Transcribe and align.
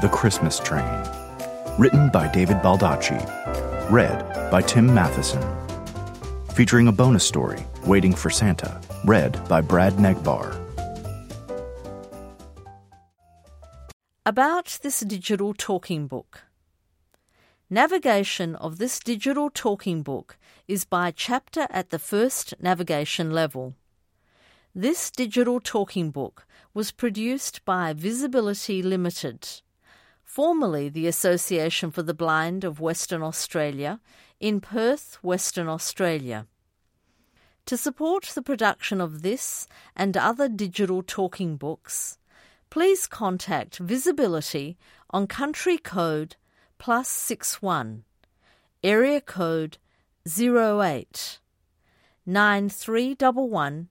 The 0.00 0.08
Christmas 0.08 0.58
Train. 0.58 1.04
Written 1.76 2.08
by 2.08 2.26
David 2.32 2.56
Baldacci. 2.62 3.20
Read 3.90 4.50
by 4.50 4.62
Tim 4.62 4.94
Matheson. 4.94 5.42
Featuring 6.54 6.88
a 6.88 6.92
bonus 6.92 7.22
story, 7.22 7.66
Waiting 7.84 8.14
for 8.14 8.30
Santa. 8.30 8.80
Read 9.04 9.46
by 9.46 9.60
Brad 9.60 9.92
Negbar. 9.96 10.56
About 14.24 14.78
this 14.80 15.00
digital 15.00 15.52
talking 15.52 16.06
book. 16.06 16.44
Navigation 17.68 18.54
of 18.54 18.78
this 18.78 19.00
digital 19.00 19.50
talking 19.50 20.02
book 20.02 20.38
is 20.66 20.86
by 20.86 21.10
chapter 21.10 21.66
at 21.68 21.90
the 21.90 21.98
first 21.98 22.54
navigation 22.58 23.32
level. 23.32 23.74
This 24.74 25.10
digital 25.10 25.60
talking 25.60 26.10
book 26.10 26.46
was 26.72 26.90
produced 26.90 27.62
by 27.66 27.92
VisAbility 27.92 28.82
Limited, 28.82 29.60
formerly 30.30 30.88
the 30.88 31.06
Association 31.08 31.90
for 31.90 32.04
the 32.04 32.14
Blind 32.14 32.62
of 32.62 32.78
Western 32.78 33.20
Australia, 33.20 33.98
in 34.38 34.60
Perth, 34.60 35.18
Western 35.24 35.68
Australia. 35.68 36.46
To 37.66 37.76
support 37.76 38.26
the 38.26 38.40
production 38.40 39.00
of 39.00 39.22
this 39.22 39.66
and 39.96 40.16
other 40.16 40.48
digital 40.48 41.02
talking 41.02 41.56
books, 41.56 42.16
please 42.70 43.08
contact 43.08 43.84
VisAbility 43.84 44.76
on 45.10 45.26
country 45.26 45.78
code 45.78 46.36
plus 46.78 47.08
61, 47.08 48.04
area 48.84 49.20
code 49.20 49.78
08 50.24 51.40
9311 52.24 53.88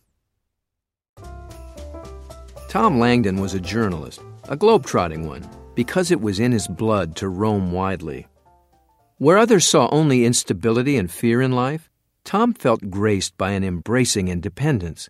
Tom 2.69 2.99
Langdon 2.99 3.41
was 3.41 3.55
a 3.55 3.61
journalist, 3.61 4.21
a 4.49 4.57
globe-trotting 4.57 5.29
one, 5.29 5.49
because 5.75 6.11
it 6.11 6.21
was 6.21 6.41
in 6.41 6.53
his 6.53 6.67
blood 6.67 7.15
to 7.17 7.29
roam 7.29 7.71
widely. 7.71 8.27
Where 9.19 9.39
others 9.39 9.65
saw 9.65 9.89
only 9.93 10.25
instability 10.25 10.97
and 10.97 11.11
fear 11.11 11.41
in 11.41 11.53
life, 11.53 11.89
Tom 12.25 12.53
felt 12.53 12.91
graced 12.91 13.37
by 13.37 13.53
an 13.53 13.63
embracing 13.63 14.29
independence. 14.29 15.09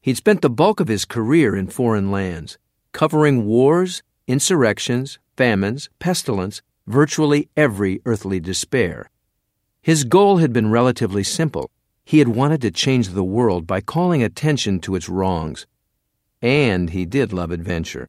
He'd 0.00 0.16
spent 0.16 0.42
the 0.42 0.50
bulk 0.50 0.80
of 0.80 0.88
his 0.88 1.04
career 1.04 1.54
in 1.54 1.68
foreign 1.68 2.10
lands, 2.10 2.58
covering 2.92 3.44
wars, 3.44 4.02
insurrections, 4.26 5.18
famines, 5.36 5.88
pestilence, 6.00 6.60
virtually 6.86 7.48
every 7.56 8.00
earthly 8.04 8.40
despair. 8.40 9.10
His 9.82 10.04
goal 10.04 10.38
had 10.38 10.52
been 10.52 10.70
relatively 10.70 11.22
simple. 11.22 11.70
He 12.04 12.18
had 12.18 12.28
wanted 12.28 12.60
to 12.62 12.70
change 12.70 13.08
the 13.08 13.24
world 13.24 13.66
by 13.66 13.80
calling 13.80 14.22
attention 14.22 14.80
to 14.80 14.94
its 14.94 15.08
wrongs. 15.08 15.66
And 16.42 16.90
he 16.90 17.06
did 17.06 17.32
love 17.32 17.50
adventure. 17.50 18.08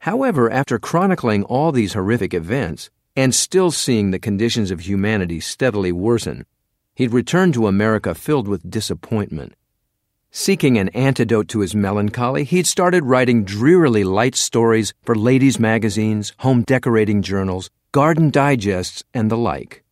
However, 0.00 0.50
after 0.50 0.78
chronicling 0.78 1.44
all 1.44 1.72
these 1.72 1.92
horrific 1.92 2.32
events, 2.32 2.90
and 3.16 3.34
still 3.34 3.70
seeing 3.70 4.10
the 4.10 4.18
conditions 4.18 4.70
of 4.70 4.80
humanity 4.80 5.40
steadily 5.40 5.92
worsen, 5.92 6.46
he'd 6.94 7.12
returned 7.12 7.54
to 7.54 7.66
America 7.66 8.14
filled 8.14 8.48
with 8.48 8.70
disappointment. 8.70 9.54
Seeking 10.32 10.78
an 10.78 10.90
antidote 10.90 11.48
to 11.48 11.58
his 11.58 11.74
melancholy, 11.74 12.44
he'd 12.44 12.66
started 12.66 13.04
writing 13.04 13.42
drearily 13.42 14.04
light 14.04 14.36
stories 14.36 14.94
for 15.02 15.16
ladies' 15.16 15.58
magazines, 15.58 16.32
home 16.38 16.62
decorating 16.62 17.20
journals, 17.20 17.68
garden 17.90 18.30
digests, 18.30 19.02
and 19.12 19.28
the 19.28 19.36
like. 19.36 19.82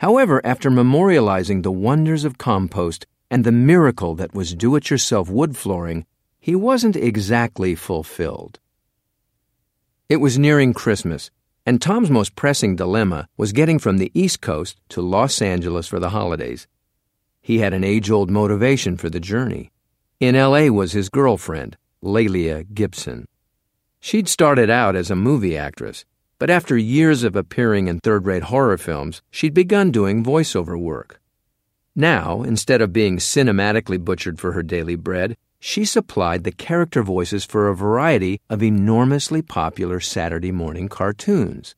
However, 0.00 0.40
after 0.42 0.70
memorializing 0.70 1.62
the 1.62 1.72
wonders 1.72 2.24
of 2.24 2.38
compost 2.38 3.06
and 3.30 3.44
the 3.44 3.52
miracle 3.52 4.14
that 4.14 4.34
was 4.34 4.54
do 4.54 4.74
it 4.74 4.88
yourself 4.88 5.28
wood 5.28 5.54
flooring, 5.54 6.06
he 6.40 6.54
wasn't 6.54 6.96
exactly 6.96 7.74
fulfilled. 7.74 8.60
It 10.08 10.16
was 10.16 10.38
nearing 10.38 10.72
Christmas, 10.72 11.30
and 11.66 11.82
Tom's 11.82 12.08
most 12.08 12.34
pressing 12.34 12.74
dilemma 12.76 13.28
was 13.36 13.52
getting 13.52 13.78
from 13.78 13.98
the 13.98 14.10
East 14.14 14.40
Coast 14.40 14.80
to 14.88 15.02
Los 15.02 15.42
Angeles 15.42 15.86
for 15.86 16.00
the 16.00 16.08
holidays. 16.08 16.66
He 17.48 17.60
had 17.60 17.72
an 17.72 17.82
age 17.82 18.10
old 18.10 18.28
motivation 18.28 18.98
for 18.98 19.08
the 19.08 19.20
journey. 19.20 19.70
In 20.20 20.34
LA 20.34 20.66
was 20.66 20.92
his 20.92 21.08
girlfriend, 21.08 21.78
Lelia 22.02 22.62
Gibson. 22.62 23.26
She'd 24.00 24.28
started 24.28 24.68
out 24.68 24.94
as 24.94 25.10
a 25.10 25.16
movie 25.16 25.56
actress, 25.56 26.04
but 26.38 26.50
after 26.50 26.76
years 26.76 27.22
of 27.22 27.34
appearing 27.34 27.88
in 27.88 28.00
third 28.00 28.26
rate 28.26 28.42
horror 28.42 28.76
films, 28.76 29.22
she'd 29.30 29.54
begun 29.54 29.90
doing 29.90 30.22
voiceover 30.22 30.78
work. 30.78 31.22
Now, 31.96 32.42
instead 32.42 32.82
of 32.82 32.92
being 32.92 33.16
cinematically 33.16 34.04
butchered 34.04 34.38
for 34.38 34.52
her 34.52 34.62
daily 34.62 34.96
bread, 34.96 35.34
she 35.58 35.86
supplied 35.86 36.44
the 36.44 36.52
character 36.52 37.02
voices 37.02 37.46
for 37.46 37.68
a 37.68 37.74
variety 37.74 38.42
of 38.50 38.62
enormously 38.62 39.40
popular 39.40 40.00
Saturday 40.00 40.52
morning 40.52 40.90
cartoons. 40.90 41.74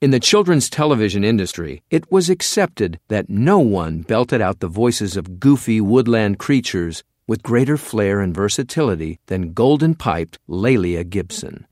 In 0.00 0.12
the 0.12 0.18
children's 0.18 0.70
television 0.70 1.24
industry, 1.24 1.82
it 1.90 2.10
was 2.10 2.30
accepted 2.30 2.98
that 3.08 3.28
no 3.28 3.58
one 3.58 4.00
belted 4.00 4.40
out 4.40 4.60
the 4.60 4.66
voices 4.66 5.14
of 5.14 5.38
goofy 5.38 5.78
woodland 5.78 6.38
creatures 6.38 7.04
with 7.26 7.42
greater 7.42 7.76
flair 7.76 8.20
and 8.20 8.34
versatility 8.34 9.18
than 9.26 9.52
golden 9.52 9.94
piped 9.94 10.38
Lelia 10.48 11.04
Gibson. 11.04 11.66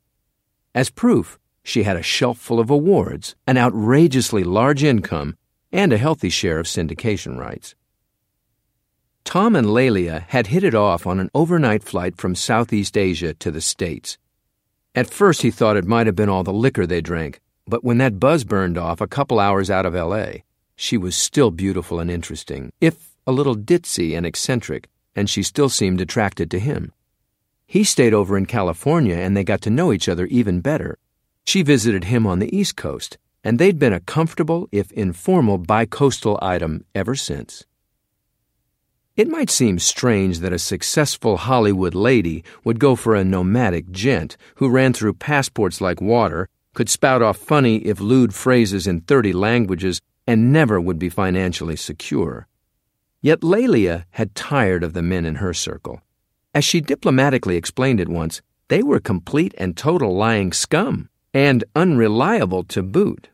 As 0.75 0.91
proof, 0.91 1.39
she 1.63 1.85
had 1.85 1.97
a 1.97 2.03
shelf 2.03 2.37
full 2.37 2.61
of 2.61 2.69
awards, 2.69 3.35
an 3.47 3.57
outrageously 3.57 4.45
large 4.45 4.85
income, 4.85 5.39
and 5.73 5.91
a 5.91 5.97
healthy 5.97 6.29
share 6.29 6.59
of 6.59 6.67
syndication 6.67 7.39
rights. 7.39 7.75
Tom 9.25 9.57
and 9.57 9.73
Lelia 9.73 10.27
had 10.29 10.49
hit 10.49 10.65
it 10.65 10.75
off 10.75 11.07
on 11.07 11.19
an 11.19 11.31
overnight 11.35 11.83
flight 11.83 12.19
from 12.19 12.35
Southeast 12.35 12.95
Asia 12.99 13.33
to 13.33 13.51
the 13.51 13.63
States. 13.63 14.19
At 14.95 15.09
first, 15.09 15.41
he 15.41 15.51
thought 15.51 15.79
it 15.79 15.87
might 15.87 16.07
have 16.07 16.17
been 16.17 16.29
all 16.29 16.45
the 16.45 16.53
liquor 16.53 16.87
they 16.87 17.01
drank, 17.01 17.41
but 17.69 17.85
when 17.85 17.99
that 17.99 18.19
buzz 18.19 18.45
burned 18.45 18.79
off 18.79 19.01
a 19.01 19.07
couple 19.07 19.39
hours 19.39 19.71
out 19.71 19.85
of 19.85 19.95
L.A., 19.95 20.43
she 20.75 20.97
was 20.97 21.15
still 21.15 21.51
beautiful 21.51 22.01
and 22.01 22.11
interesting, 22.11 22.73
if 22.81 23.15
a 23.27 23.33
little 23.33 23.55
ditzy 23.55 24.17
and 24.17 24.25
eccentric, 24.25 24.89
and 25.15 25.29
she 25.29 25.43
still 25.43 25.69
seemed 25.69 26.01
attracted 26.01 26.51
to 26.51 26.59
him. 26.59 26.93
He 27.67 27.85
stayed 27.85 28.15
over 28.15 28.39
in 28.39 28.47
California 28.47 29.17
and 29.17 29.37
they 29.37 29.45
got 29.45 29.61
to 29.63 29.71
know 29.71 29.93
each 29.93 30.09
other 30.09 30.25
even 30.27 30.61
better. 30.61 30.97
She 31.45 31.63
visited 31.63 32.05
him 32.05 32.27
on 32.27 32.39
the 32.39 32.57
East 32.57 32.77
Coast, 32.77 33.19
and 33.45 33.59
they'd 33.59 33.79
been 33.79 33.93
a 33.93 34.01
comfortable, 34.01 34.69
if 34.73 34.91
informal, 34.93 35.59
bicoastal 35.59 36.39
item 36.41 36.85
ever 36.95 37.15
since. 37.15 37.67
It 39.17 39.29
might 39.29 39.51
seem 39.51 39.79
strange 39.79 40.39
that 40.39 40.53
a 40.53 40.59
successful 40.59 41.37
Hollywood 41.37 41.95
lady 41.95 42.45
would 42.65 42.79
go 42.79 42.95
for 42.95 43.15
a 43.15 43.25
nomadic 43.25 43.91
gent 43.91 44.37
who 44.57 44.71
ran 44.71 44.93
through 44.93 45.15
passports 45.15 45.81
like 45.81 46.01
water, 46.01 46.49
could 46.75 46.89
spout 46.89 47.23
off 47.23 47.37
funny 47.37 47.77
if 47.79 48.01
lewd 48.01 48.35
phrases 48.35 48.87
in 48.87 49.01
30 49.01 49.33
languages, 49.33 50.01
and 50.27 50.53
never 50.53 50.81
would 50.81 50.99
be 50.99 51.09
financially 51.09 51.77
secure. 51.77 52.47
Yet 53.21 53.43
Lelia 53.43 54.07
had 54.11 54.35
tired 54.35 54.85
of 54.85 54.93
the 54.93 55.03
men 55.03 55.25
in 55.25 55.37
her 55.37 55.55
circle. 55.55 56.03
As 56.55 56.65
she 56.65 56.81
diplomatically 56.81 57.57
explained 57.57 58.01
it 58.01 58.09
once, 58.09 58.43
they 58.69 58.83
were 58.83 59.01
complete 59.01 59.55
and 59.59 59.77
total 59.77 60.15
lying 60.15 60.53
scum, 60.53 61.09
and 61.35 61.65
unreliable 61.75 62.65
to 62.65 62.83
boot. 62.83 63.31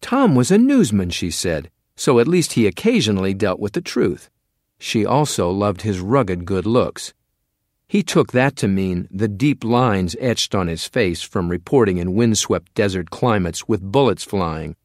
Tom 0.00 0.34
was 0.34 0.50
a 0.50 0.58
newsman, 0.58 1.10
she 1.10 1.30
said, 1.30 1.70
so 1.96 2.18
at 2.18 2.28
least 2.28 2.52
he 2.52 2.66
occasionally 2.66 3.34
dealt 3.34 3.60
with 3.60 3.72
the 3.72 3.80
truth. 3.80 4.30
She 4.78 5.04
also 5.04 5.50
loved 5.50 5.82
his 5.82 6.00
rugged 6.00 6.44
good 6.44 6.66
looks. 6.66 7.12
He 7.90 8.04
took 8.04 8.30
that 8.30 8.54
to 8.58 8.68
mean 8.68 9.08
the 9.10 9.26
deep 9.26 9.64
lines 9.64 10.14
etched 10.20 10.54
on 10.54 10.68
his 10.68 10.86
face 10.86 11.22
from 11.22 11.48
reporting 11.48 11.98
in 11.98 12.14
windswept 12.14 12.72
desert 12.72 13.10
climates 13.10 13.66
with 13.66 13.82
bullets 13.82 14.22
flying. 14.22 14.76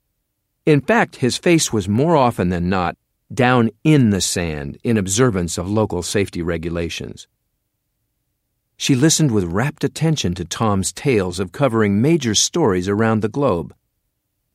In 0.66 0.82
fact, 0.82 1.18
his 1.18 1.38
face 1.38 1.72
was 1.72 1.88
more 1.88 2.16
often 2.16 2.50
than 2.50 2.68
not 2.68 2.98
down 3.32 3.70
in 3.84 4.10
the 4.10 4.22
sand 4.22 4.80
in 4.84 4.98
observance 4.98 5.60
of 5.60 5.70
local 5.70 6.02
safety 6.02 6.42
regulations. 6.42 7.28
She 8.76 8.96
listened 8.96 9.30
with 9.30 9.44
rapt 9.44 9.84
attention 9.84 10.34
to 10.34 10.44
Tom's 10.44 10.92
tales 10.92 11.40
of 11.40 11.52
covering 11.52 12.02
major 12.02 12.34
stories 12.34 12.88
around 12.88 13.22
the 13.22 13.30
globe. 13.30 13.76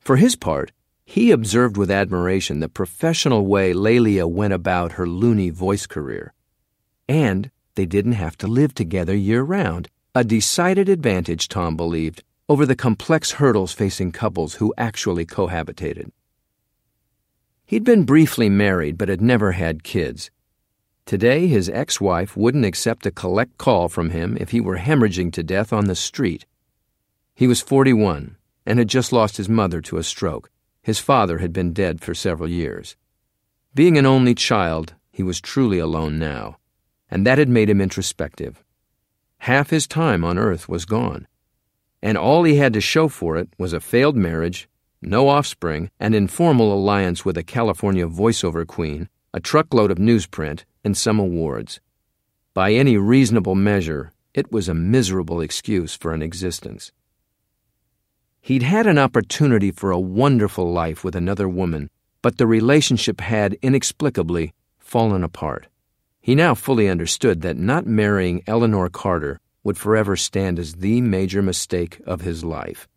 For 0.01 0.17
his 0.17 0.35
part, 0.35 0.73
he 1.05 1.31
observed 1.31 1.77
with 1.77 1.89
admiration 1.89 2.59
the 2.59 2.67
professional 2.67 3.45
way 3.45 3.71
Lelia 3.71 4.27
went 4.27 4.51
about 4.51 4.93
her 4.93 5.07
loony 5.07 5.51
voice 5.51 5.87
career. 5.87 6.33
And 7.07 7.49
they 7.75 7.85
didn't 7.85 8.13
have 8.13 8.37
to 8.37 8.47
live 8.47 8.73
together 8.73 9.15
year 9.15 9.43
round, 9.43 9.89
a 10.13 10.23
decided 10.23 10.89
advantage, 10.89 11.47
Tom 11.47 11.75
believed, 11.77 12.23
over 12.49 12.65
the 12.65 12.75
complex 12.75 13.31
hurdles 13.31 13.71
facing 13.71 14.11
couples 14.11 14.55
who 14.55 14.73
actually 14.77 15.25
cohabitated. 15.25 16.11
He'd 17.65 17.85
been 17.85 18.03
briefly 18.03 18.49
married 18.49 18.97
but 18.97 19.07
had 19.07 19.21
never 19.21 19.53
had 19.53 19.83
kids. 19.83 20.29
Today, 21.05 21.47
his 21.47 21.69
ex 21.69 22.01
wife 22.01 22.35
wouldn't 22.35 22.65
accept 22.65 23.05
a 23.05 23.11
collect 23.11 23.57
call 23.57 23.87
from 23.87 24.09
him 24.09 24.37
if 24.39 24.51
he 24.51 24.59
were 24.59 24.77
hemorrhaging 24.77 25.31
to 25.33 25.43
death 25.43 25.71
on 25.71 25.85
the 25.85 25.95
street. 25.95 26.45
He 27.33 27.47
was 27.47 27.61
41 27.61 28.35
and 28.65 28.79
had 28.79 28.89
just 28.89 29.11
lost 29.11 29.37
his 29.37 29.49
mother 29.49 29.81
to 29.81 29.97
a 29.97 30.03
stroke 30.03 30.51
His 30.83 30.99
father 30.99 31.37
had 31.37 31.53
been 31.53 31.73
dead 31.73 32.01
for 32.01 32.13
several 32.13 32.49
years. 32.49 32.95
Being 33.73 33.97
an 33.97 34.05
only 34.05 34.35
child, 34.35 34.95
he 35.11 35.23
was 35.23 35.39
truly 35.39 35.79
alone 35.79 36.19
now, 36.19 36.57
and 37.11 37.27
that 37.27 37.37
had 37.37 37.49
made 37.49 37.69
him 37.69 37.81
introspective. 37.81 38.63
Half 39.39 39.69
his 39.69 39.85
time 39.85 40.23
on 40.23 40.37
earth 40.37 40.69
was 40.69 40.85
gone, 40.85 41.27
and 42.01 42.17
all 42.17 42.43
he 42.43 42.55
had 42.55 42.73
to 42.73 42.81
show 42.81 43.07
for 43.07 43.37
it 43.37 43.49
was 43.57 43.73
a 43.73 43.79
failed 43.79 44.15
marriage, 44.15 44.67
no 45.01 45.27
offspring, 45.27 45.91
an 45.99 46.13
informal 46.13 46.73
alliance 46.73 47.25
with 47.25 47.37
a 47.37 47.43
California 47.43 48.07
voiceover 48.07 48.65
queen, 48.65 49.09
a 49.33 49.39
truckload 49.39 49.91
of 49.91 49.97
newsprint, 49.97 50.63
and 50.83 50.95
some 50.97 51.19
awards. 51.19 51.79
By 52.53 52.73
any 52.73 52.97
reasonable 52.97 53.55
measure, 53.55 54.11
it 54.33 54.51
was 54.51 54.69
a 54.69 54.73
miserable 54.73 55.41
excuse 55.41 55.95
for 55.95 56.13
an 56.13 56.21
existence. 56.21 56.91
He'd 58.41 58.63
had 58.63 58.87
an 58.87 58.97
opportunity 58.97 59.71
for 59.71 59.91
a 59.91 59.99
wonderful 59.99 60.71
life 60.71 61.03
with 61.03 61.15
another 61.15 61.47
woman, 61.47 61.89
but 62.21 62.37
the 62.37 62.47
relationship 62.47 63.21
had 63.21 63.57
inexplicably 63.61 64.53
fallen 64.79 65.23
apart. 65.23 65.67
He 66.21 66.35
now 66.35 66.53
fully 66.53 66.87
understood 66.87 67.41
that 67.41 67.57
not 67.57 67.87
marrying 67.87 68.43
Eleanor 68.45 68.89
Carter 68.89 69.39
would 69.63 69.77
forever 69.77 70.15
stand 70.15 70.59
as 70.59 70.75
the 70.75 71.01
major 71.01 71.41
mistake 71.41 71.99
of 72.05 72.21
his 72.21 72.43
life. 72.43 72.87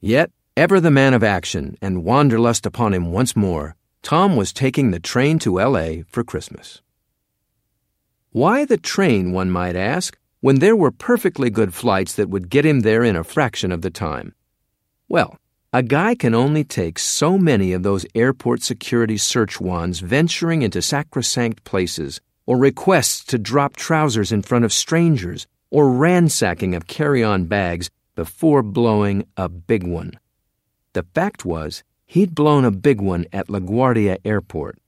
Yet, 0.00 0.32
ever 0.56 0.80
the 0.80 0.90
man 0.90 1.14
of 1.14 1.22
action 1.22 1.78
and 1.80 2.04
wanderlust 2.04 2.66
upon 2.66 2.94
him 2.94 3.12
once 3.12 3.36
more, 3.36 3.76
Tom 4.02 4.34
was 4.34 4.52
taking 4.52 4.90
the 4.90 5.00
train 5.00 5.38
to 5.40 5.60
L.A. 5.60 6.04
for 6.08 6.24
Christmas. 6.24 6.82
Why 8.30 8.64
the 8.64 8.76
train, 8.76 9.32
one 9.32 9.50
might 9.50 9.76
ask, 9.76 10.18
when 10.40 10.58
there 10.58 10.76
were 10.76 10.90
perfectly 10.90 11.50
good 11.50 11.74
flights 11.74 12.14
that 12.14 12.28
would 12.28 12.50
get 12.50 12.66
him 12.66 12.80
there 12.80 13.02
in 13.02 13.16
a 13.16 13.24
fraction 13.24 13.72
of 13.72 13.82
the 13.82 13.90
time? 13.90 14.34
Well, 15.08 15.36
a 15.72 15.82
guy 15.82 16.14
can 16.14 16.34
only 16.34 16.64
take 16.64 16.98
so 16.98 17.38
many 17.38 17.72
of 17.72 17.82
those 17.82 18.06
airport 18.14 18.62
security 18.62 19.16
search 19.16 19.60
wands 19.60 20.00
venturing 20.00 20.62
into 20.62 20.80
sacrosanct 20.80 21.64
places, 21.64 22.20
or 22.48 22.56
requests 22.56 23.22
to 23.26 23.36
drop 23.36 23.76
trousers 23.76 24.32
in 24.32 24.40
front 24.40 24.64
of 24.64 24.72
strangers, 24.72 25.46
or 25.70 25.92
ransacking 25.92 26.74
of 26.74 26.86
carry 26.86 27.22
on 27.22 27.44
bags 27.44 27.90
before 28.14 28.62
blowing 28.62 29.22
a 29.36 29.50
big 29.50 29.86
one. 29.86 30.10
The 30.94 31.02
fact 31.14 31.44
was, 31.44 31.84
he'd 32.06 32.34
blown 32.34 32.64
a 32.64 32.70
big 32.70 33.02
one 33.02 33.26
at 33.34 33.48
LaGuardia 33.48 34.16
Airport. 34.24 34.78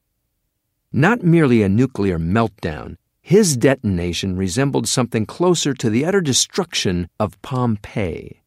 Not 0.91 1.23
merely 1.23 1.63
a 1.63 1.69
nuclear 1.69 2.19
meltdown, 2.19 2.97
his 3.21 3.59
detonation 3.59 4.39
resembled 4.39 4.89
something 4.89 5.27
closer 5.27 5.75
to 5.75 5.91
the 5.91 6.07
utter 6.07 6.23
destruction 6.23 7.11
of 7.19 7.41
Pompeii. 7.43 8.43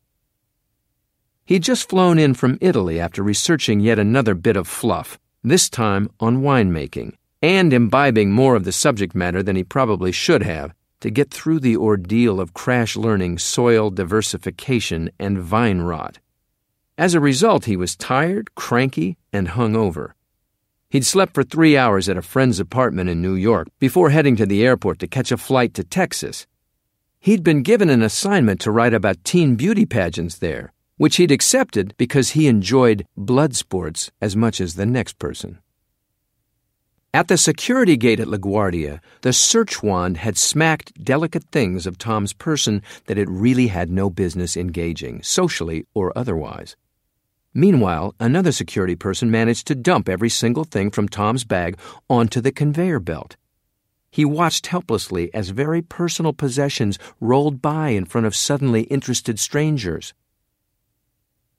He'd 1.45 1.61
just 1.61 1.87
flown 1.87 2.17
in 2.17 2.33
from 2.33 2.57
Italy 2.61 2.99
after 2.99 3.21
researching 3.21 3.79
yet 3.79 3.99
another 3.99 4.33
bit 4.33 4.57
of 4.57 4.67
fluff, 4.67 5.19
this 5.43 5.69
time 5.69 6.09
on 6.19 6.41
winemaking, 6.41 7.13
and 7.43 7.73
imbibing 7.73 8.31
more 8.31 8.55
of 8.55 8.63
the 8.63 8.71
subject 8.71 9.13
matter 9.13 9.43
than 9.43 9.57
he 9.57 9.65
probably 9.65 10.13
should 10.13 10.41
have 10.41 10.73
to 11.01 11.11
get 11.11 11.29
through 11.29 11.59
the 11.59 11.75
ordeal 11.75 12.39
of 12.39 12.53
crash 12.53 12.95
learning 12.95 13.37
soil 13.37 13.89
diversification 13.89 15.11
and 15.19 15.37
vine 15.37 15.81
rot. 15.81 16.19
As 16.97 17.13
a 17.13 17.19
result, 17.19 17.65
he 17.65 17.75
was 17.75 17.97
tired, 17.97 18.55
cranky, 18.55 19.17
and 19.33 19.49
hungover. 19.49 20.13
He'd 20.89 21.05
slept 21.05 21.33
for 21.33 21.43
three 21.43 21.75
hours 21.75 22.07
at 22.07 22.15
a 22.15 22.21
friend's 22.21 22.61
apartment 22.61 23.09
in 23.09 23.21
New 23.21 23.35
York 23.35 23.67
before 23.77 24.11
heading 24.11 24.37
to 24.37 24.45
the 24.45 24.65
airport 24.65 24.99
to 24.99 25.07
catch 25.07 25.29
a 25.29 25.37
flight 25.37 25.73
to 25.73 25.83
Texas. 25.83 26.47
He'd 27.19 27.43
been 27.43 27.61
given 27.61 27.89
an 27.89 28.03
assignment 28.03 28.61
to 28.61 28.71
write 28.71 28.93
about 28.93 29.23
teen 29.25 29.55
beauty 29.55 29.85
pageants 29.85 30.37
there, 30.37 30.71
which 30.95 31.17
he'd 31.17 31.31
accepted 31.31 31.93
because 31.97 32.29
he 32.29 32.47
enjoyed 32.47 33.05
blood 33.17 33.53
sports 33.53 34.11
as 34.21 34.37
much 34.37 34.61
as 34.61 34.75
the 34.75 34.85
next 34.85 35.19
person. 35.19 35.59
At 37.15 37.27
the 37.27 37.37
security 37.37 37.95
gate 37.95 38.19
at 38.19 38.27
LaGuardia, 38.27 38.99
the 39.21 39.33
search 39.33 39.83
wand 39.83 40.17
had 40.17 40.35
smacked 40.35 41.03
delicate 41.03 41.43
things 41.51 41.85
of 41.85 41.99
Tom's 41.99 42.33
person 42.33 42.81
that 43.05 43.19
it 43.19 43.29
really 43.29 43.67
had 43.67 43.91
no 43.91 44.09
business 44.09 44.57
engaging, 44.57 45.21
socially 45.21 45.85
or 45.93 46.11
otherwise. 46.17 46.75
Meanwhile, 47.53 48.15
another 48.19 48.51
security 48.51 48.95
person 48.95 49.29
managed 49.29 49.67
to 49.67 49.75
dump 49.75 50.09
every 50.09 50.29
single 50.29 50.63
thing 50.63 50.89
from 50.89 51.07
Tom's 51.07 51.43
bag 51.43 51.77
onto 52.09 52.41
the 52.41 52.51
conveyor 52.51 52.99
belt. 52.99 53.35
He 54.09 54.25
watched 54.25 54.67
helplessly 54.67 55.31
as 55.35 55.49
very 55.49 55.83
personal 55.83 56.33
possessions 56.33 56.97
rolled 57.19 57.61
by 57.61 57.89
in 57.89 58.05
front 58.05 58.25
of 58.25 58.35
suddenly 58.35 58.83
interested 58.85 59.39
strangers. 59.39 60.15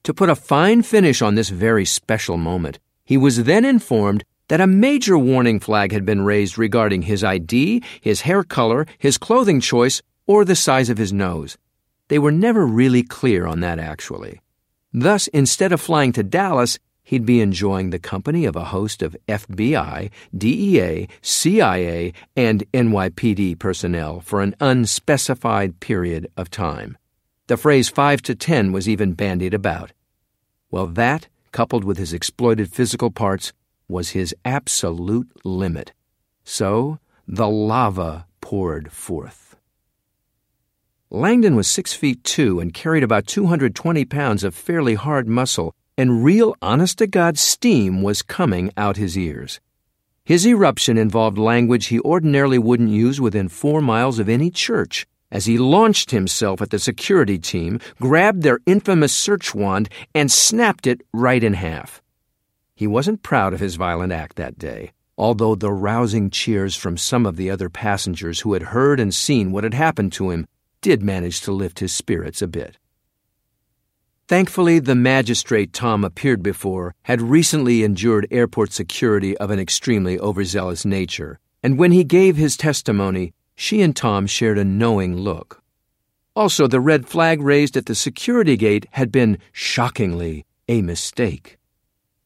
To 0.03 0.13
put 0.13 0.29
a 0.29 0.35
fine 0.35 0.83
finish 0.83 1.23
on 1.23 1.37
this 1.37 1.51
very 1.51 1.85
special 1.85 2.37
moment, 2.37 2.81
he 3.05 3.17
was 3.17 3.45
then 3.45 3.65
informed 3.65 4.25
that 4.49 4.61
a 4.61 4.67
major 4.67 5.19
warning 5.19 5.61
flag 5.61 5.93
had 5.93 6.05
been 6.05 6.23
raised 6.23 6.59
regarding 6.59 7.03
his 7.03 7.25
ID, 7.25 7.83
his 8.01 8.23
hair 8.23 8.43
color, 8.43 8.87
his 8.99 9.19
clothing 9.19 9.61
choice, 9.61 10.03
or 10.27 10.45
the 10.45 10.57
size 10.57 10.91
of 10.91 10.99
his 10.99 11.13
nose. 11.13 11.57
They 12.09 12.19
were 12.19 12.33
never 12.33 12.67
really 12.67 13.03
clear 13.03 13.47
on 13.47 13.61
that, 13.61 13.79
actually. 13.79 14.41
Thus, 14.93 15.27
instead 15.29 15.73
of 15.73 15.81
flying 15.81 16.13
to 16.13 16.23
Dallas, 16.23 16.79
he'd 17.03 17.27
be 17.27 17.41
enjoying 17.41 17.91
the 17.91 17.99
company 17.99 18.45
of 18.45 18.57
a 18.57 18.65
host 18.65 19.03
of 19.03 19.17
FBI, 19.29 20.11
DEA, 20.37 21.09
CIA, 21.23 22.13
and 22.37 22.65
NYPD 22.73 23.59
personnel 23.59 24.21
for 24.21 24.41
an 24.41 24.55
unspecified 24.61 25.81
period 25.81 26.31
of 26.37 26.51
time. 26.51 26.97
The 27.47 27.57
phrase 27.57 27.89
5 27.89 28.23
to 28.23 28.35
10 28.35 28.73
was 28.73 28.89
even 28.89 29.13
bandied 29.13 29.53
about. 29.53 29.93
Well, 30.71 30.87
that, 30.87 31.29
coupled 31.53 31.85
with 31.85 31.99
his 31.99 32.13
exploited 32.13 32.73
physical 32.73 33.11
parts, 33.11 33.53
was 33.95 34.11
his 34.11 34.35
absolute 34.45 35.31
limit. 35.45 35.93
So, 36.43 36.99
the 37.29 37.49
lava 37.49 38.27
poured 38.41 38.91
forth. 38.91 39.55
Langdon 41.11 41.55
was 41.55 41.69
six 41.69 41.93
feet 41.93 42.25
two 42.25 42.59
and 42.59 42.75
carried 42.75 43.05
about 43.05 43.29
220 43.29 44.05
pounds 44.07 44.43
of 44.43 44.53
fairly 44.53 44.95
hard 44.95 45.29
muscle, 45.29 45.77
and 45.97 46.25
real 46.25 46.57
honest 46.61 46.99
to 46.99 47.07
God 47.07 47.39
steam 47.39 48.03
was 48.03 48.21
coming 48.21 48.73
out 48.77 48.97
his 48.97 49.17
ears. 49.17 49.61
His 50.25 50.45
eruption 50.45 50.99
involved 50.99 51.39
language 51.39 51.87
he 51.87 52.01
ordinarily 52.01 52.59
wouldn't 52.59 52.91
use 52.91 53.21
within 53.21 53.49
four 53.49 53.81
miles 53.81 54.19
of 54.19 54.29
any 54.29 54.51
church 54.51 55.07
as 55.31 55.47
he 55.47 55.57
launched 55.57 56.11
himself 56.11 56.61
at 56.61 56.71
the 56.71 56.81
security 56.81 57.39
team, 57.39 57.79
grabbed 58.01 58.43
their 58.43 58.59
infamous 58.67 59.13
search 59.13 59.55
wand, 59.55 59.89
and 60.15 60.33
snapped 60.33 60.87
it 60.89 61.01
right 61.13 61.45
in 61.45 61.55
half. 61.55 62.03
He 62.75 62.87
wasn't 62.87 63.23
proud 63.23 63.55
of 63.55 63.61
his 63.61 63.77
violent 63.77 64.13
act 64.13 64.37
that 64.37 64.59
day, 64.59 64.93
although 65.17 65.55
the 65.55 65.73
rousing 65.73 66.29
cheers 66.29 66.75
from 66.75 66.97
some 66.97 67.25
of 67.25 67.37
the 67.37 67.49
other 67.49 67.69
passengers 67.69 68.41
who 68.41 68.53
had 68.53 68.63
heard 68.75 68.99
and 68.99 69.15
seen 69.15 69.53
what 69.53 69.63
had 69.63 69.75
happened 69.75 70.13
to 70.15 70.31
him 70.31 70.47
did 70.81 71.03
manage 71.03 71.41
to 71.43 71.53
lift 71.53 71.79
his 71.79 71.93
spirits 71.93 72.43
a 72.43 72.49
bit. 72.49 72.79
Thankfully, 74.27 74.79
the 74.81 74.95
magistrate 74.95 75.73
Tom 75.73 76.03
appeared 76.03 76.43
before 76.43 76.95
had 77.03 77.23
recently 77.23 77.85
endured 77.85 78.27
airport 78.31 78.73
security 78.73 79.37
of 79.39 79.51
an 79.51 79.61
extremely 79.61 80.19
overzealous 80.19 80.85
nature, 80.85 81.39
and 81.63 81.79
when 81.79 81.93
he 81.93 82.05
gave 82.05 82.37
his 82.37 82.57
testimony, 82.57 83.35
she 83.55 83.83
and 83.83 83.95
Tom 83.95 84.27
shared 84.27 84.59
a 84.59 84.65
knowing 84.65 85.17
look. 85.17 85.63
Also, 86.35 86.67
the 86.67 86.81
red 86.81 87.07
flag 87.07 87.41
raised 87.41 87.77
at 87.77 87.87
the 87.87 87.95
security 87.95 88.57
gate 88.57 88.87
had 88.93 89.13
been, 89.13 89.39
shockingly, 89.53 90.45
a 90.69 90.83
mistake. 90.83 91.59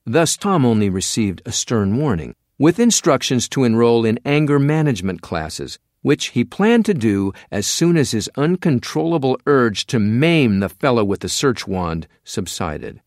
Thus, 0.08 0.36
Tom 0.36 0.64
only 0.64 0.88
received 0.88 1.42
a 1.44 1.52
stern 1.52 1.98
warning, 1.98 2.34
with 2.58 2.80
instructions 2.80 3.48
to 3.50 3.64
enroll 3.64 4.04
in 4.04 4.18
anger 4.24 4.58
management 4.58 5.22
classes 5.22 5.78
which 6.02 6.26
he 6.28 6.44
planned 6.44 6.86
to 6.86 6.94
do 6.94 7.32
as 7.50 7.66
soon 7.66 7.96
as 7.96 8.12
his 8.12 8.30
uncontrollable 8.36 9.38
urge 9.46 9.86
to 9.86 9.98
maim 9.98 10.60
the 10.60 10.68
fellow 10.68 11.04
with 11.04 11.20
the 11.20 11.28
search 11.28 11.66
wand 11.66 12.06
subsided. 12.24 13.00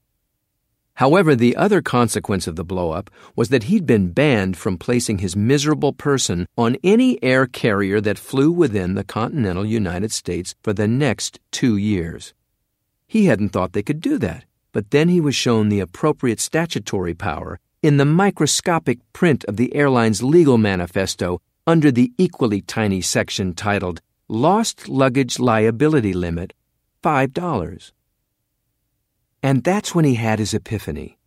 However, 0.96 1.36
the 1.36 1.56
other 1.56 1.82
consequence 1.82 2.48
of 2.48 2.58
the 2.58 2.66
blowup 2.66 3.08
was 3.36 3.50
that 3.50 3.64
he'd 3.64 3.88
been 3.88 4.12
banned 4.12 4.58
from 4.58 4.78
placing 4.78 5.18
his 5.18 5.36
miserable 5.36 5.94
person 5.94 6.48
on 6.58 6.78
any 6.84 7.22
air 7.24 7.48
carrier 7.48 8.02
that 8.02 8.20
flew 8.20 8.52
within 8.52 8.94
the 8.94 9.04
continental 9.04 9.66
United 9.66 10.12
States 10.12 10.54
for 10.62 10.74
the 10.74 10.88
next 10.88 11.40
two 11.50 11.78
years. 11.78 12.34
He 13.08 13.26
hadn't 13.26 13.50
thought 13.50 13.74
they 13.74 13.82
could 13.82 14.02
do 14.02 14.20
that, 14.20 14.46
but 14.72 14.92
then 14.92 15.10
he 15.10 15.20
was 15.20 15.36
shown 15.36 15.70
the 15.70 15.80
appropriate 15.80 16.40
statutory 16.40 17.14
power 17.14 17.60
in 17.82 17.98
the 17.98 18.06
microscopic 18.06 19.00
print 19.14 19.44
of 19.46 19.58
the 19.58 19.74
airline's 19.76 20.22
legal 20.22 20.58
manifesto 20.58 21.42
under 21.68 21.92
the 21.92 22.12
equally 22.18 22.62
tiny 22.62 23.02
section 23.02 23.54
titled 23.54 24.02
Lost 24.28 24.88
Luggage 24.88 25.40
Liability 25.40 26.14
Limit 26.14 26.54
$5. 27.04 27.92
And 29.44 29.64
that's 29.64 29.96
when 29.96 30.06
he 30.06 30.16
had 30.16 30.40
his 30.40 30.54
epiphany. 30.54 31.18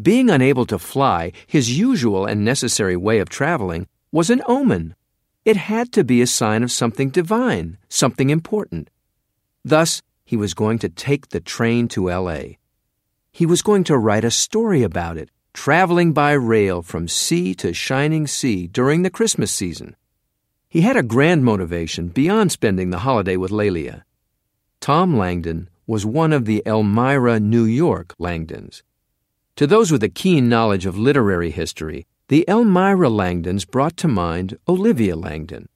Being 0.00 0.30
unable 0.30 0.66
to 0.66 0.78
fly, 0.78 1.32
his 1.46 1.78
usual 1.78 2.26
and 2.26 2.44
necessary 2.44 2.96
way 2.96 3.18
of 3.20 3.28
traveling, 3.28 3.86
was 4.10 4.30
an 4.30 4.42
omen. 4.46 4.96
It 5.44 5.56
had 5.56 5.92
to 5.92 6.02
be 6.02 6.22
a 6.22 6.26
sign 6.26 6.62
of 6.62 6.72
something 6.72 7.10
divine, 7.10 7.78
something 7.88 8.30
important. 8.30 8.90
Thus, 9.64 10.02
he 10.24 10.36
was 10.36 10.54
going 10.54 10.78
to 10.80 10.88
take 10.88 11.28
the 11.28 11.40
train 11.40 11.86
to 11.88 12.10
L.A. 12.10 12.58
He 13.36 13.46
was 13.46 13.62
going 13.62 13.82
to 13.84 13.98
write 13.98 14.22
a 14.22 14.30
story 14.30 14.84
about 14.84 15.16
it, 15.16 15.28
traveling 15.52 16.12
by 16.12 16.34
rail 16.34 16.82
from 16.82 17.08
sea 17.08 17.52
to 17.56 17.74
shining 17.74 18.28
sea 18.28 18.68
during 18.68 19.02
the 19.02 19.10
Christmas 19.10 19.50
season. 19.50 19.96
He 20.68 20.82
had 20.82 20.96
a 20.96 21.02
grand 21.02 21.44
motivation 21.44 22.10
beyond 22.10 22.52
spending 22.52 22.90
the 22.90 23.00
holiday 23.00 23.36
with 23.36 23.50
Lelia. 23.50 24.04
Tom 24.78 25.16
Langdon 25.16 25.68
was 25.84 26.06
one 26.06 26.32
of 26.32 26.44
the 26.44 26.62
Elmira, 26.64 27.40
New 27.40 27.64
York 27.64 28.14
Langdons. 28.20 28.84
To 29.56 29.66
those 29.66 29.90
with 29.90 30.04
a 30.04 30.08
keen 30.08 30.48
knowledge 30.48 30.86
of 30.86 30.96
literary 30.96 31.50
history, 31.50 32.06
the 32.28 32.44
Elmira 32.46 33.10
Langdons 33.10 33.64
brought 33.64 33.96
to 33.96 34.06
mind 34.06 34.58
Olivia 34.68 35.16
Langdon. 35.16 35.68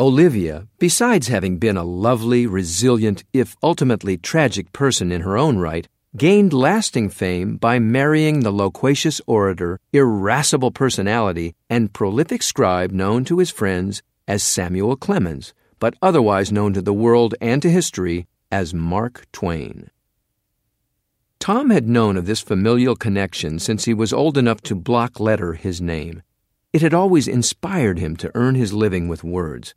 Olivia, 0.00 0.66
besides 0.78 1.28
having 1.28 1.58
been 1.58 1.76
a 1.76 1.84
lovely, 1.84 2.46
resilient, 2.46 3.22
if 3.34 3.54
ultimately 3.62 4.16
tragic 4.16 4.72
person 4.72 5.12
in 5.12 5.20
her 5.20 5.36
own 5.36 5.58
right, 5.58 5.88
gained 6.16 6.52
lasting 6.52 7.08
fame 7.08 7.56
by 7.56 7.78
marrying 7.78 8.40
the 8.40 8.52
loquacious 8.52 9.20
orator, 9.26 9.80
irascible 9.92 10.70
personality, 10.70 11.54
and 11.68 11.92
prolific 11.92 12.42
scribe 12.42 12.92
known 12.92 13.24
to 13.24 13.38
his 13.38 13.50
friends 13.50 14.02
as 14.28 14.42
Samuel 14.42 14.96
Clemens, 14.96 15.52
but 15.80 15.94
otherwise 16.00 16.52
known 16.52 16.72
to 16.72 16.80
the 16.80 16.92
world 16.92 17.34
and 17.40 17.60
to 17.62 17.70
history 17.70 18.26
as 18.52 18.72
Mark 18.72 19.26
Twain. 19.32 19.90
Tom 21.40 21.70
had 21.70 21.88
known 21.88 22.16
of 22.16 22.26
this 22.26 22.40
familial 22.40 22.94
connection 22.94 23.58
since 23.58 23.84
he 23.84 23.92
was 23.92 24.12
old 24.12 24.38
enough 24.38 24.60
to 24.62 24.74
block 24.74 25.18
letter 25.18 25.54
his 25.54 25.80
name. 25.80 26.22
It 26.72 26.80
had 26.80 26.94
always 26.94 27.28
inspired 27.28 27.98
him 27.98 28.16
to 28.16 28.30
earn 28.34 28.54
his 28.54 28.72
living 28.72 29.08
with 29.08 29.24
words 29.24 29.74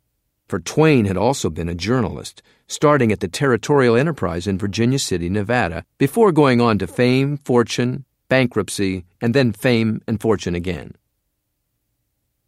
for 0.48 0.58
Twain 0.58 1.04
had 1.04 1.16
also 1.16 1.50
been 1.50 1.68
a 1.68 1.74
journalist, 1.74 2.42
starting 2.66 3.12
at 3.12 3.20
the 3.20 3.28
Territorial 3.28 3.96
Enterprise 3.96 4.46
in 4.46 4.58
Virginia 4.58 4.98
City, 4.98 5.28
Nevada, 5.28 5.84
before 5.98 6.32
going 6.32 6.60
on 6.60 6.78
to 6.78 6.86
fame, 6.86 7.36
fortune, 7.36 8.04
bankruptcy, 8.28 9.04
and 9.20 9.34
then 9.34 9.52
fame 9.52 10.00
and 10.06 10.20
fortune 10.20 10.54
again. 10.54 10.94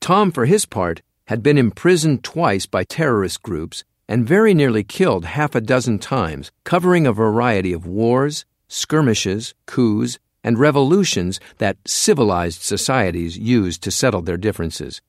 Tom, 0.01 0.33
for 0.33 0.47
his 0.47 0.65
part, 0.67 1.03
had 1.27 1.43
been 1.43 1.59
imprisoned 1.59 2.25
twice 2.25 2.67
by 2.67 2.85
terrorist 2.85 3.43
groups 3.43 3.85
and 4.09 4.27
very 4.27 4.55
nearly 4.55 4.83
killed 4.83 5.25
half 5.25 5.55
a 5.55 5.61
dozen 5.61 5.99
times, 5.99 6.51
covering 6.65 7.07
a 7.07 7.13
variety 7.13 7.73
of 7.73 7.87
wars, 7.87 8.45
skirmishes, 8.67 9.55
coups, 9.67 10.19
and 10.43 10.59
revolutions 10.59 11.39
that 11.59 11.77
civilized 11.87 12.63
societies 12.63 13.39
used 13.39 13.83
to 13.83 13.91
settle 13.91 14.23
their 14.23 14.37
differences. 14.37 15.01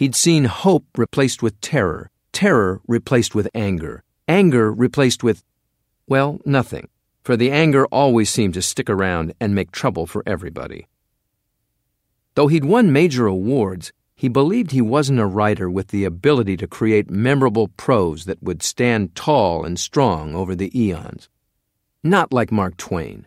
He'd 0.00 0.14
seen 0.14 0.46
hope 0.46 0.86
replaced 0.96 1.42
with 1.42 1.60
terror, 1.60 2.10
terror 2.32 2.80
replaced 2.88 3.34
with 3.34 3.50
anger, 3.54 4.02
anger 4.26 4.72
replaced 4.72 5.22
with, 5.22 5.44
well, 6.06 6.40
nothing, 6.46 6.88
for 7.22 7.36
the 7.36 7.50
anger 7.50 7.84
always 7.88 8.30
seemed 8.30 8.54
to 8.54 8.62
stick 8.62 8.88
around 8.88 9.34
and 9.38 9.54
make 9.54 9.72
trouble 9.72 10.06
for 10.06 10.22
everybody. 10.24 10.86
Though 12.34 12.46
he'd 12.46 12.64
won 12.64 12.94
major 12.94 13.26
awards, 13.26 13.92
he 14.16 14.28
believed 14.28 14.70
he 14.70 14.80
wasn't 14.80 15.20
a 15.20 15.26
writer 15.26 15.68
with 15.68 15.88
the 15.88 16.06
ability 16.06 16.56
to 16.56 16.66
create 16.66 17.10
memorable 17.10 17.68
prose 17.68 18.24
that 18.24 18.42
would 18.42 18.62
stand 18.62 19.14
tall 19.14 19.66
and 19.66 19.78
strong 19.78 20.34
over 20.34 20.54
the 20.54 20.72
eons. 20.74 21.28
Not 22.02 22.32
like 22.32 22.50
Mark 22.50 22.78
Twain. 22.78 23.26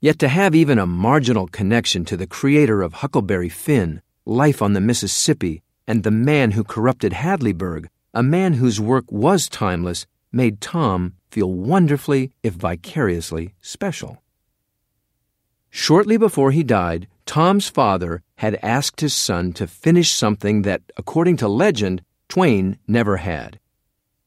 Yet 0.00 0.18
to 0.20 0.28
have 0.28 0.54
even 0.54 0.78
a 0.78 0.86
marginal 0.86 1.46
connection 1.46 2.06
to 2.06 2.16
the 2.16 2.26
creator 2.26 2.80
of 2.80 2.94
Huckleberry 2.94 3.50
Finn, 3.50 4.00
Life 4.24 4.62
on 4.62 4.72
the 4.72 4.80
Mississippi, 4.80 5.62
and 5.86 6.02
the 6.02 6.10
man 6.10 6.52
who 6.52 6.64
corrupted 6.64 7.12
Hadleyburg, 7.12 7.88
a 8.12 8.22
man 8.22 8.54
whose 8.54 8.80
work 8.80 9.04
was 9.10 9.48
timeless, 9.48 10.06
made 10.32 10.60
Tom 10.60 11.14
feel 11.30 11.52
wonderfully, 11.52 12.32
if 12.42 12.54
vicariously, 12.54 13.54
special. 13.60 14.22
Shortly 15.70 16.16
before 16.16 16.50
he 16.50 16.62
died, 16.62 17.06
Tom's 17.26 17.68
father 17.68 18.22
had 18.36 18.58
asked 18.62 19.00
his 19.00 19.14
son 19.14 19.52
to 19.52 19.66
finish 19.66 20.10
something 20.10 20.62
that, 20.62 20.82
according 20.96 21.36
to 21.38 21.48
legend, 21.48 22.02
Twain 22.28 22.78
never 22.88 23.18
had. 23.18 23.60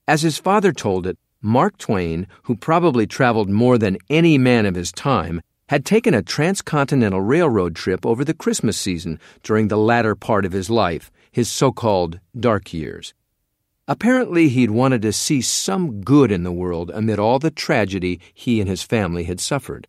As 0.08 0.22
his 0.22 0.38
father 0.38 0.72
told 0.72 1.06
it, 1.06 1.18
Mark 1.42 1.78
Twain, 1.78 2.28
who 2.44 2.56
probably 2.56 3.06
traveled 3.06 3.50
more 3.50 3.78
than 3.78 3.98
any 4.10 4.38
man 4.38 4.66
of 4.66 4.76
his 4.76 4.94
time, 4.94 5.42
had 5.68 5.86
taken 5.86 6.14
a 6.14 6.22
transcontinental 6.22 7.22
railroad 7.22 7.76
trip 7.76 8.06
over 8.06 8.24
the 8.24 8.34
Christmas 8.34 8.78
season 8.78 9.20
during 9.44 9.68
the 9.68 9.78
latter 9.78 10.16
part 10.16 10.46
of 10.46 10.52
his 10.52 10.70
life 10.70 11.12
his 11.34 11.52
so 11.52 11.72
called 11.72 12.22
dark 12.40 12.74
years. 12.74 13.14
Apparently, 13.88 14.48
he'd 14.48 14.72
wanted 14.72 15.02
to 15.02 15.12
see 15.12 15.42
some 15.42 16.02
good 16.02 16.32
in 16.32 16.44
the 16.44 16.52
world 16.54 16.90
amid 16.94 17.20
all 17.20 17.40
the 17.40 17.52
tragedy 17.52 18.22
he 18.34 18.62
and 18.62 18.70
his 18.70 18.84
family 18.84 19.26
had 19.26 19.42
suffered. 19.42 19.88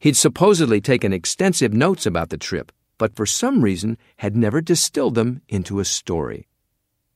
He'd 0.00 0.16
supposedly 0.16 0.80
taken 0.80 1.12
extensive 1.12 1.72
notes 1.72 2.06
about 2.06 2.30
the 2.30 2.38
trip, 2.38 2.72
but 2.98 3.14
for 3.14 3.26
some 3.26 3.62
reason 3.62 3.98
had 4.16 4.34
never 4.34 4.60
distilled 4.60 5.14
them 5.14 5.42
into 5.48 5.78
a 5.78 5.84
story. 5.84 6.48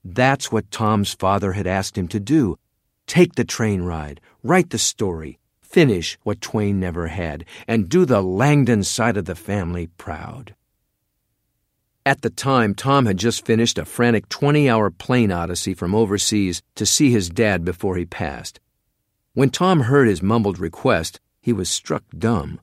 That's 0.04 0.52
what 0.52 0.70
Tom's 0.70 1.14
father 1.14 1.52
had 1.52 1.66
asked 1.66 1.96
him 1.96 2.08
to 2.08 2.20
do 2.20 2.58
take 3.06 3.36
the 3.36 3.44
train 3.44 3.82
ride, 3.82 4.20
write 4.42 4.70
the 4.70 4.78
story, 4.78 5.38
finish 5.62 6.18
what 6.24 6.40
Twain 6.40 6.80
never 6.80 7.06
had, 7.06 7.44
and 7.68 7.88
do 7.88 8.04
the 8.04 8.20
Langdon 8.20 8.82
side 8.82 9.16
of 9.16 9.26
the 9.26 9.36
family 9.36 9.86
proud. 9.96 10.55
At 12.06 12.22
the 12.22 12.30
time, 12.30 12.76
Tom 12.76 13.06
had 13.06 13.16
just 13.16 13.44
finished 13.44 13.78
a 13.78 13.84
frantic 13.84 14.28
20 14.28 14.70
hour 14.70 14.92
plane 14.92 15.32
odyssey 15.32 15.74
from 15.74 15.92
overseas 15.92 16.62
to 16.76 16.86
see 16.86 17.10
his 17.10 17.28
dad 17.28 17.64
before 17.64 17.96
he 17.96 18.06
passed. 18.06 18.60
When 19.34 19.50
Tom 19.50 19.80
heard 19.80 20.06
his 20.06 20.22
mumbled 20.22 20.60
request, 20.60 21.18
he 21.40 21.52
was 21.52 21.68
struck 21.68 22.04
dumb. 22.16 22.60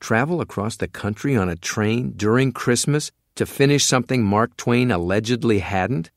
Travel 0.00 0.40
across 0.40 0.76
the 0.76 0.88
country 0.88 1.36
on 1.36 1.48
a 1.48 1.54
train 1.54 2.14
during 2.16 2.50
Christmas 2.50 3.12
to 3.36 3.46
finish 3.46 3.84
something 3.84 4.24
Mark 4.24 4.56
Twain 4.56 4.90
allegedly 4.90 5.60
hadn't? 5.60 6.10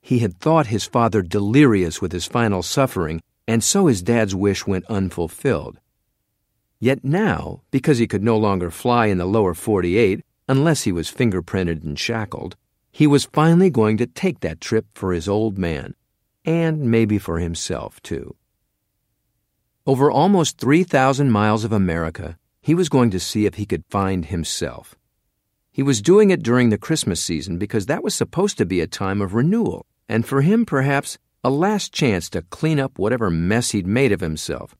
He 0.00 0.20
had 0.20 0.38
thought 0.38 0.68
his 0.68 0.86
father 0.86 1.22
delirious 1.22 2.00
with 2.00 2.12
his 2.12 2.24
final 2.24 2.62
suffering, 2.62 3.20
and 3.48 3.64
so 3.64 3.88
his 3.88 4.00
dad's 4.00 4.32
wish 4.32 4.64
went 4.64 4.84
unfulfilled. 4.84 5.80
Yet 6.78 7.02
now, 7.02 7.62
because 7.72 7.98
he 7.98 8.06
could 8.06 8.22
no 8.22 8.38
longer 8.38 8.70
fly 8.70 9.06
in 9.06 9.18
the 9.18 9.26
lower 9.26 9.54
48, 9.54 10.22
unless 10.48 10.84
he 10.84 10.92
was 10.92 11.12
fingerprinted 11.12 11.84
and 11.84 11.98
shackled, 11.98 12.56
he 12.90 13.06
was 13.06 13.26
finally 13.26 13.70
going 13.70 13.96
to 13.98 14.06
take 14.06 14.40
that 14.40 14.60
trip 14.60 14.86
for 14.94 15.12
his 15.12 15.28
old 15.28 15.58
man, 15.58 15.94
and 16.44 16.90
maybe 16.90 17.18
for 17.18 17.38
himself, 17.38 18.02
too. 18.02 18.34
Over 19.86 20.10
almost 20.10 20.58
3,000 20.58 21.30
miles 21.30 21.64
of 21.64 21.72
America, 21.72 22.38
he 22.60 22.74
was 22.74 22.88
going 22.88 23.10
to 23.10 23.20
see 23.20 23.46
if 23.46 23.54
he 23.54 23.66
could 23.66 23.84
find 23.88 24.26
himself. 24.26 24.96
He 25.70 25.82
was 25.82 26.02
doing 26.02 26.30
it 26.30 26.42
during 26.42 26.70
the 26.70 26.78
Christmas 26.78 27.22
season 27.22 27.56
because 27.56 27.86
that 27.86 28.02
was 28.02 28.14
supposed 28.14 28.58
to 28.58 28.66
be 28.66 28.80
a 28.80 28.86
time 28.86 29.22
of 29.22 29.34
renewal, 29.34 29.86
and 30.08 30.26
for 30.26 30.42
him, 30.42 30.66
perhaps, 30.66 31.18
a 31.44 31.50
last 31.50 31.92
chance 31.92 32.28
to 32.30 32.42
clean 32.42 32.80
up 32.80 32.98
whatever 32.98 33.30
mess 33.30 33.70
he'd 33.70 33.86
made 33.86 34.10
of 34.10 34.20
himself. 34.20 34.74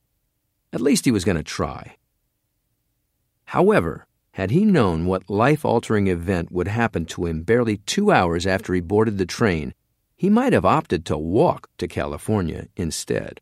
At 0.73 0.81
least 0.81 1.05
he 1.05 1.13
was 1.13 1.25
going 1.25 1.37
to 1.37 1.45
try. 1.45 1.97
However, 3.45 4.08
had 4.39 4.53
he 4.53 4.65
known 4.65 5.05
what 5.05 5.29
life 5.29 5.65
altering 5.65 6.07
event 6.07 6.53
would 6.53 6.69
happen 6.69 7.05
to 7.05 7.27
him 7.27 7.43
barely 7.43 7.79
two 7.79 8.13
hours 8.13 8.47
after 8.47 8.73
he 8.73 8.81
boarded 8.81 9.19
the 9.19 9.27
train, 9.27 9.75
he 10.17 10.31
might 10.31 10.53
have 10.53 10.65
opted 10.65 11.05
to 11.05 11.19
walk 11.19 11.69
to 11.77 11.89
California 11.89 12.69
instead. 12.77 13.41